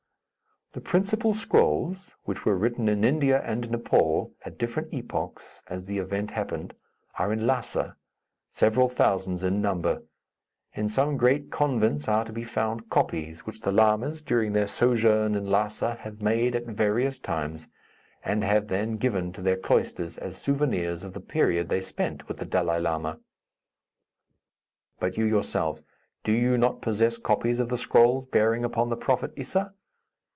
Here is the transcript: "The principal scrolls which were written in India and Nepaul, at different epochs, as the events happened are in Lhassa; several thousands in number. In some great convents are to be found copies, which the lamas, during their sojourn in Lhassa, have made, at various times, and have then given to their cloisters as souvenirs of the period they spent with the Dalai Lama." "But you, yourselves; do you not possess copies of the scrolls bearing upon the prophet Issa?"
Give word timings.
"The 0.73 0.79
principal 0.79 1.33
scrolls 1.33 2.15
which 2.23 2.45
were 2.45 2.55
written 2.57 2.87
in 2.87 3.03
India 3.03 3.41
and 3.43 3.69
Nepaul, 3.69 4.31
at 4.45 4.57
different 4.57 4.93
epochs, 4.93 5.61
as 5.67 5.85
the 5.85 5.97
events 5.97 6.31
happened 6.31 6.73
are 7.19 7.33
in 7.33 7.45
Lhassa; 7.45 7.97
several 8.53 8.87
thousands 8.87 9.43
in 9.43 9.61
number. 9.61 10.01
In 10.73 10.87
some 10.87 11.17
great 11.17 11.51
convents 11.51 12.07
are 12.07 12.23
to 12.23 12.31
be 12.31 12.45
found 12.45 12.89
copies, 12.89 13.45
which 13.45 13.59
the 13.59 13.71
lamas, 13.73 14.21
during 14.21 14.53
their 14.53 14.65
sojourn 14.65 15.35
in 15.35 15.45
Lhassa, 15.49 15.97
have 15.97 16.21
made, 16.21 16.55
at 16.55 16.63
various 16.67 17.19
times, 17.19 17.67
and 18.23 18.41
have 18.41 18.69
then 18.69 18.95
given 18.95 19.33
to 19.33 19.41
their 19.41 19.57
cloisters 19.57 20.17
as 20.19 20.37
souvenirs 20.37 21.03
of 21.03 21.11
the 21.11 21.19
period 21.19 21.67
they 21.67 21.81
spent 21.81 22.29
with 22.29 22.37
the 22.37 22.45
Dalai 22.45 22.79
Lama." 22.79 23.19
"But 25.01 25.17
you, 25.17 25.25
yourselves; 25.25 25.83
do 26.23 26.31
you 26.31 26.57
not 26.57 26.81
possess 26.81 27.17
copies 27.17 27.59
of 27.59 27.67
the 27.67 27.77
scrolls 27.77 28.25
bearing 28.25 28.63
upon 28.63 28.87
the 28.87 28.95
prophet 28.95 29.33
Issa?" 29.35 29.73